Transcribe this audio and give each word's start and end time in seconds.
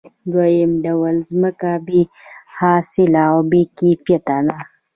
دویم 0.31 0.71
ډول 0.85 1.15
ځمکه 1.29 1.71
بې 1.85 2.01
حاصله 2.57 3.23
او 3.31 3.37
بې 3.49 3.61
کیفیته 3.77 4.37
ده 4.47 4.57